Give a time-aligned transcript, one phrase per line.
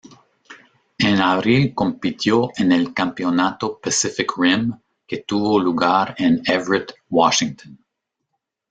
[0.97, 4.73] En abril compitió en el Campeonato Pacific Rim
[5.05, 7.77] que tuvo lugar en Everett, Washington.